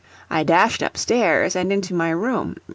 [0.31, 2.55] I dashed up stairs and into my room.